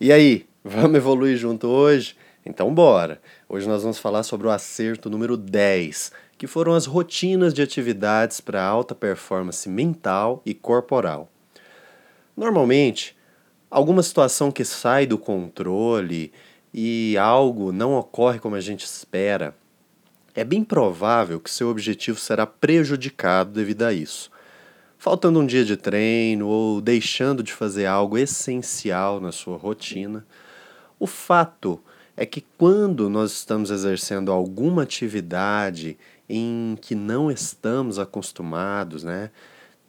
[0.00, 2.16] E aí, vamos evoluir junto hoje?
[2.46, 3.20] Então bora!
[3.48, 8.40] Hoje nós vamos falar sobre o acerto número 10, que foram as rotinas de atividades
[8.40, 11.28] para alta performance mental e corporal.
[12.36, 13.16] Normalmente,
[13.68, 16.30] alguma situação que sai do controle
[16.72, 19.52] e algo não ocorre como a gente espera,
[20.32, 24.30] é bem provável que seu objetivo será prejudicado devido a isso
[24.98, 30.26] faltando um dia de treino ou deixando de fazer algo essencial na sua rotina.
[30.98, 31.80] O fato
[32.16, 35.96] é que quando nós estamos exercendo alguma atividade
[36.28, 39.30] em que não estamos acostumados, né,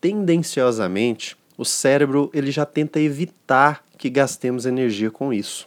[0.00, 5.66] tendenciosamente o cérebro ele já tenta evitar que gastemos energia com isso.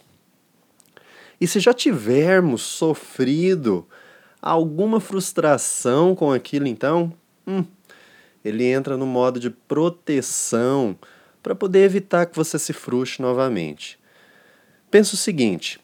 [1.40, 3.86] E se já tivermos sofrido
[4.40, 7.12] alguma frustração com aquilo, então,
[7.46, 7.64] hum,
[8.44, 10.96] ele entra no modo de proteção
[11.42, 13.98] para poder evitar que você se frustre novamente.
[14.90, 15.80] Pensa o seguinte: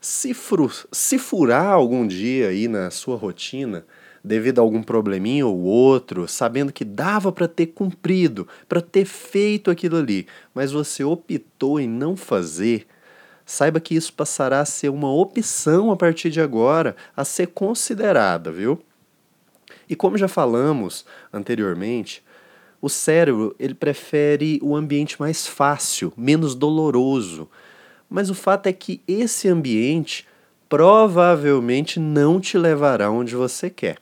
[0.00, 3.84] se, fru se furar algum dia aí na sua rotina,
[4.22, 9.70] devido a algum probleminha ou outro, sabendo que dava para ter cumprido, para ter feito
[9.70, 12.86] aquilo ali, mas você optou em não fazer,
[13.46, 18.52] saiba que isso passará a ser uma opção a partir de agora, a ser considerada,
[18.52, 18.80] viu?
[19.90, 22.22] E como já falamos anteriormente,
[22.80, 27.48] o cérebro ele prefere o ambiente mais fácil, menos doloroso.
[28.08, 30.28] Mas o fato é que esse ambiente
[30.68, 33.98] provavelmente não te levará onde você quer.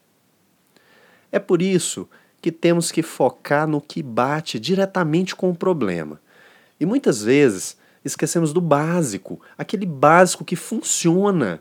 [1.33, 2.07] É por isso
[2.43, 6.21] que temos que focar no que bate diretamente com o problema.
[6.79, 11.61] E muitas vezes esquecemos do básico, aquele básico que funciona.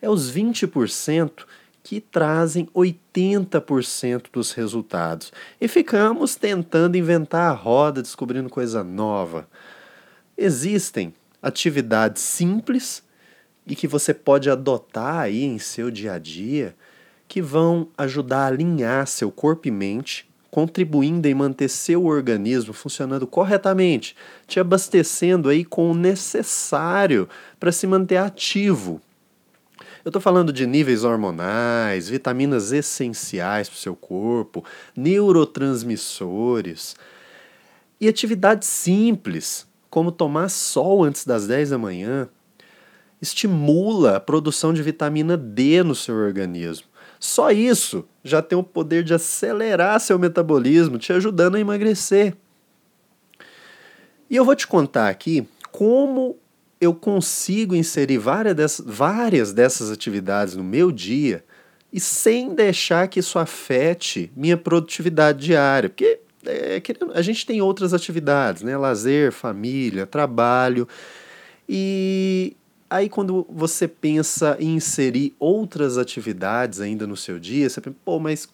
[0.00, 1.44] É os 20%
[1.86, 5.32] que trazem 80% dos resultados.
[5.60, 9.48] E ficamos tentando inventar a roda, descobrindo coisa nova.
[10.36, 13.04] Existem atividades simples
[13.64, 16.74] e que você pode adotar aí em seu dia a dia
[17.28, 23.28] que vão ajudar a alinhar seu corpo e mente, contribuindo em manter seu organismo funcionando
[23.28, 24.16] corretamente,
[24.48, 27.28] te abastecendo aí com o necessário
[27.60, 29.00] para se manter ativo
[30.06, 34.64] eu estou falando de níveis hormonais, vitaminas essenciais para o seu corpo,
[34.96, 36.94] neurotransmissores
[38.00, 42.28] e atividades simples, como tomar sol antes das 10 da manhã,
[43.20, 46.86] estimula a produção de vitamina D no seu organismo.
[47.18, 52.36] Só isso já tem o poder de acelerar seu metabolismo, te ajudando a emagrecer.
[54.30, 56.38] E eu vou te contar aqui como
[56.80, 61.44] eu consigo inserir várias dessas, várias dessas atividades no meu dia
[61.92, 65.88] e sem deixar que isso afete minha produtividade diária.
[65.88, 66.82] Porque é,
[67.14, 68.76] a gente tem outras atividades, né?
[68.76, 70.86] Lazer, família, trabalho.
[71.68, 72.56] E
[72.90, 78.18] aí, quando você pensa em inserir outras atividades ainda no seu dia, você pensa, pô,
[78.18, 78.48] mas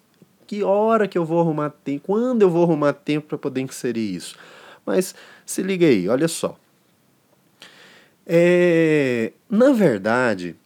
[0.46, 2.06] que hora que eu vou arrumar tempo?
[2.06, 4.36] Quando eu vou arrumar tempo para poder inserir isso?
[4.84, 6.56] Mas se liga aí, olha só.
[8.26, 10.56] É, na verdade,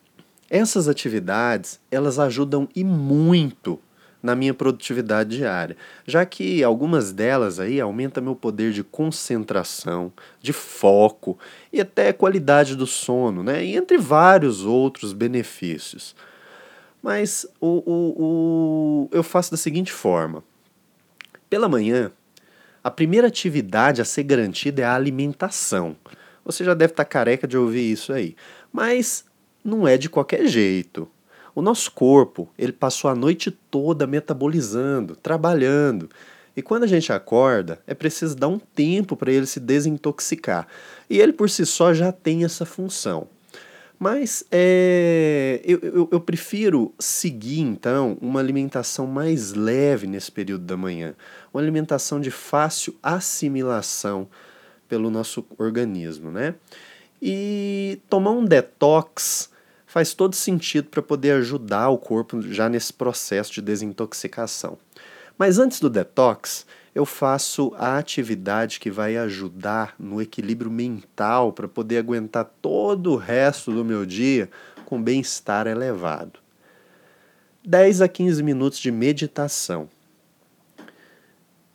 [0.51, 3.81] essas atividades elas ajudam e muito
[4.23, 10.53] na minha produtividade diária, já que algumas delas aí aumentam meu poder de concentração, de
[10.53, 11.39] foco
[11.73, 13.65] e até qualidade do sono, né?
[13.65, 16.15] E entre vários outros benefícios.
[17.01, 20.43] Mas o, o, o, eu faço da seguinte forma:
[21.49, 22.11] pela manhã,
[22.83, 25.97] a primeira atividade a ser garantida é a alimentação.
[26.47, 28.37] Você já deve estar tá careca de ouvir isso aí.
[28.73, 29.25] Mas
[29.65, 31.09] não é de qualquer jeito.
[31.55, 36.09] O nosso corpo, ele passou a noite toda metabolizando, trabalhando.
[36.57, 40.69] E quando a gente acorda, é preciso dar um tempo para ele se desintoxicar.
[41.11, 43.27] E ele por si só já tem essa função.
[43.99, 50.77] Mas é, eu, eu, eu, prefiro seguir, então, uma alimentação mais leve nesse período da
[50.77, 51.15] manhã.
[51.53, 54.29] Uma alimentação de fácil assimilação
[54.89, 56.55] pelo nosso organismo, né?
[57.21, 59.51] E tomar um detox
[59.87, 64.79] faz todo sentido para poder ajudar o corpo já nesse processo de desintoxicação.
[65.39, 71.69] Mas antes do detox, eu faço a atividade que vai ajudar no equilíbrio mental para
[71.69, 74.51] poder aguentar todo o resto do meu dia
[74.87, 76.41] com bem-estar elevado.
[77.65, 79.89] 10 a 15 minutos de meditação.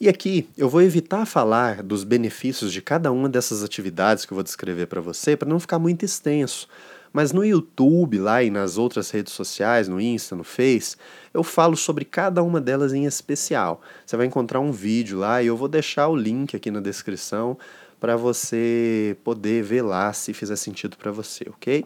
[0.01, 4.35] E aqui eu vou evitar falar dos benefícios de cada uma dessas atividades que eu
[4.35, 6.67] vou descrever para você, para não ficar muito extenso.
[7.13, 10.95] Mas no YouTube, lá e nas outras redes sociais, no Insta, no Face,
[11.31, 13.79] eu falo sobre cada uma delas em especial.
[14.03, 17.55] Você vai encontrar um vídeo lá e eu vou deixar o link aqui na descrição
[17.99, 21.85] para você poder ver lá se fizer sentido para você, ok?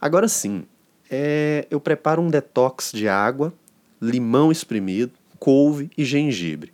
[0.00, 0.64] Agora sim,
[1.10, 3.52] é, eu preparo um detox de água,
[4.00, 5.10] limão espremido,
[5.40, 6.73] couve e gengibre.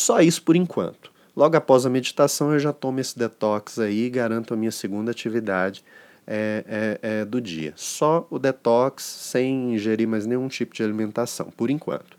[0.00, 1.12] Só isso por enquanto.
[1.36, 5.10] Logo após a meditação, eu já tomo esse detox aí e garanto a minha segunda
[5.10, 5.84] atividade
[6.26, 7.74] é, é, é, do dia.
[7.76, 12.16] Só o detox, sem ingerir mais nenhum tipo de alimentação, por enquanto.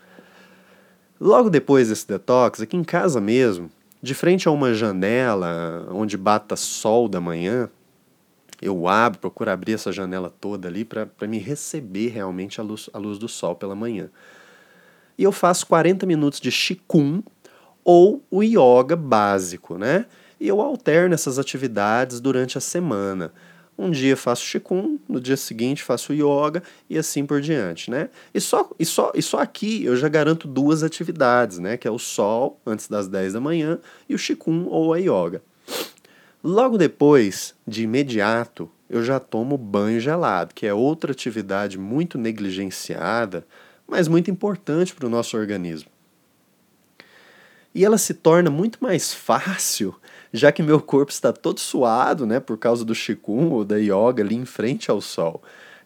[1.19, 6.56] Logo depois desse detox, aqui em casa mesmo, de frente a uma janela onde bata
[6.56, 7.68] sol da manhã,
[8.62, 13.00] eu abro, procuro abrir essa janela toda ali para me receber realmente a luz, a
[13.00, 14.07] luz do sol pela manhã.
[15.18, 17.24] E eu faço 40 minutos de Qigong
[17.83, 20.06] ou o yoga básico, né?
[20.39, 23.31] E eu alterno essas atividades durante a semana.
[23.78, 28.10] Um dia faço Qigong, no dia seguinte faço Yoga e assim por diante, né?
[28.33, 31.78] E só, e, só, e só aqui eu já garanto duas atividades, né?
[31.78, 35.42] Que é o Sol, antes das 10 da manhã, e o Qigong ou a Yoga.
[36.44, 43.45] Logo depois, de imediato, eu já tomo banho gelado, que é outra atividade muito negligenciada,
[43.88, 45.89] mas muito importante para o nosso organismo.
[47.73, 49.95] E ela se torna muito mais fácil,
[50.33, 54.21] já que meu corpo está todo suado, né, por causa do Qigong ou da yoga
[54.21, 55.41] ali em frente ao sol.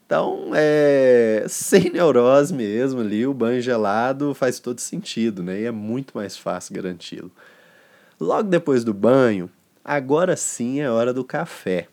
[0.06, 5.62] Então, é, sem neurose mesmo ali, o banho gelado faz todo sentido, né?
[5.62, 7.32] E é muito mais fácil garanti-lo.
[8.20, 9.50] Logo depois do banho,
[9.84, 11.88] agora sim é hora do café.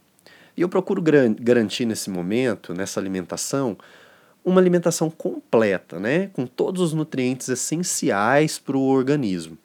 [0.54, 1.02] E eu procuro
[1.40, 3.78] garantir nesse momento, nessa alimentação,
[4.44, 6.26] uma alimentação completa, né?
[6.34, 9.56] Com todos os nutrientes essenciais para o organismo.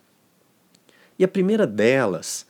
[1.17, 2.45] E a primeira delas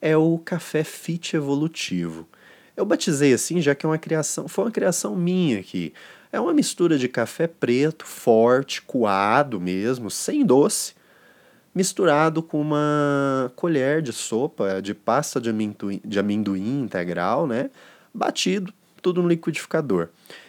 [0.00, 2.28] é o café fit evolutivo.
[2.76, 5.92] Eu batizei assim já que é uma criação, foi uma criação minha aqui.
[6.32, 10.94] É uma mistura de café preto, forte, coado mesmo, sem doce,
[11.74, 17.70] misturado com uma colher de sopa de pasta de amendoim, de amendoim integral, né?
[18.14, 18.72] Batido,
[19.02, 20.08] tudo no liquidificador.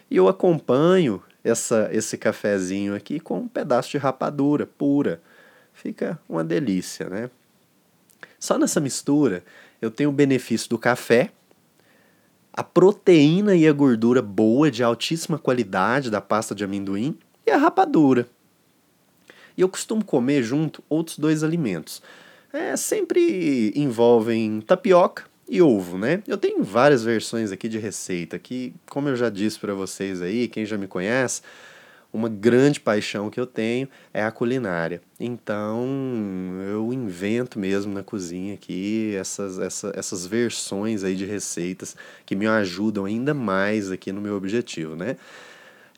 [0.10, 5.22] E eu acompanho essa, esse cafezinho aqui com um pedaço de rapadura pura.
[5.74, 7.30] Fica uma delícia, né?
[8.40, 9.44] Só nessa mistura
[9.82, 11.32] eu tenho o benefício do café,
[12.54, 17.58] a proteína e a gordura boa de altíssima qualidade da pasta de amendoim e a
[17.58, 18.28] rapadura.
[19.58, 22.02] E eu costumo comer junto outros dois alimentos.
[22.52, 26.22] É, sempre envolvem tapioca e ovo, né?
[26.28, 30.48] Eu tenho várias versões aqui de receita que, como eu já disse para vocês aí,
[30.48, 31.42] quem já me conhece,
[32.14, 35.02] uma grande paixão que eu tenho é a culinária.
[35.20, 35.88] Então
[36.72, 41.96] eu invento mesmo na cozinha aqui essas, essa, essas versões aí de receitas
[42.26, 45.16] que me ajudam ainda mais aqui no meu objetivo, né?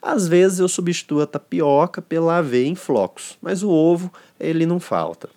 [0.02, 4.80] Às vezes eu substituo a tapioca pela aveia em flocos, mas o ovo ele não
[4.80, 5.30] falta.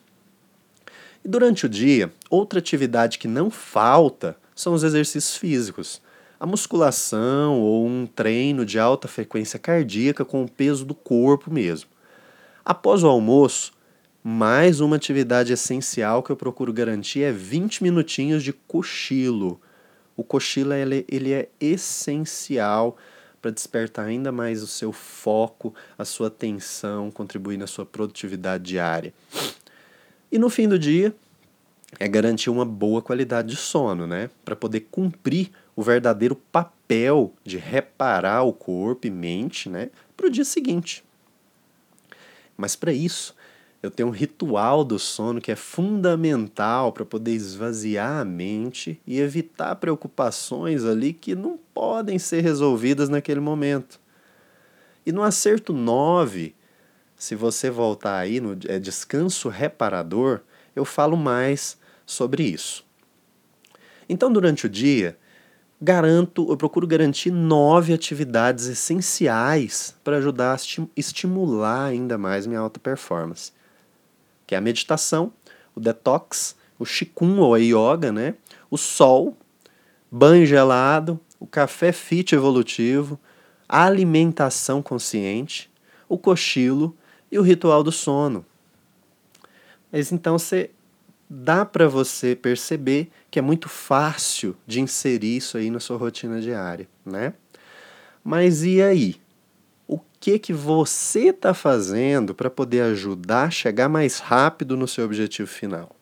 [1.25, 6.03] E durante o dia, outra atividade que não falta são os exercícios físicos
[6.41, 11.91] a musculação ou um treino de alta frequência cardíaca com o peso do corpo mesmo.
[12.65, 13.73] Após o almoço,
[14.23, 19.61] mais uma atividade essencial que eu procuro garantir é 20 minutinhos de cochilo.
[20.17, 22.97] O cochilo ele, ele é essencial
[23.41, 29.15] para despertar ainda mais o seu foco, a sua atenção, contribuir na sua produtividade diária.
[30.31, 31.15] E no fim do dia,
[31.99, 34.29] é garantir uma boa qualidade de sono, né?
[34.45, 40.31] Para poder cumprir o verdadeiro papel de reparar o corpo e mente né, para o
[40.31, 41.05] dia seguinte.
[42.57, 43.35] Mas para isso,
[43.83, 49.21] eu tenho um ritual do sono que é fundamental para poder esvaziar a mente e
[49.21, 54.01] evitar preocupações ali que não podem ser resolvidas naquele momento.
[55.07, 56.55] E no acerto 9,
[57.17, 60.41] se você voltar aí no é, descanso reparador,
[60.75, 62.85] eu falo mais sobre isso.
[64.09, 65.17] Então, durante o dia,
[65.81, 72.81] garanto, eu procuro garantir nove atividades essenciais para ajudar a estimular ainda mais minha alta
[72.81, 73.53] performance.
[74.49, 75.33] Que é a meditação,
[75.77, 78.35] o detox, o Qigong ou a yoga, né?
[78.71, 79.37] o sol,
[80.11, 83.19] banho gelado, o café fit evolutivo,
[83.69, 85.71] a alimentação consciente,
[86.09, 86.97] o cochilo
[87.31, 88.45] e o ritual do sono.
[89.93, 90.71] Mas então você
[91.29, 96.41] dá para você perceber que é muito fácil de inserir isso aí na sua rotina
[96.41, 97.35] diária, né?
[98.25, 99.17] Mas e aí?
[100.21, 105.49] Que que você está fazendo para poder ajudar a chegar mais rápido no seu objetivo
[105.49, 105.95] final?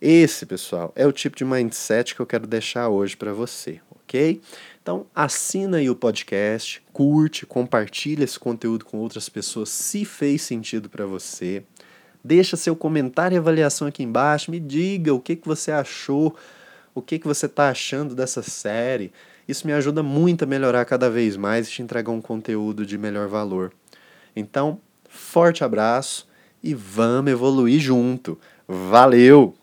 [0.00, 4.40] Esse, pessoal, é o tipo de mindset que eu quero deixar hoje para você, ok?
[4.80, 10.88] Então, assina aí o podcast, curte, compartilha esse conteúdo com outras pessoas se fez sentido
[10.88, 11.64] para você
[12.22, 14.50] Deixa seu comentário e avaliação aqui embaixo.
[14.50, 16.36] Me diga o que, que você achou,
[16.94, 19.12] o que, que você está achando dessa série.
[19.48, 22.98] Isso me ajuda muito a melhorar cada vez mais e te entregar um conteúdo de
[22.98, 23.72] melhor valor.
[24.36, 24.78] Então,
[25.08, 26.28] forte abraço
[26.62, 28.38] e vamos evoluir junto.
[28.68, 29.56] Valeu!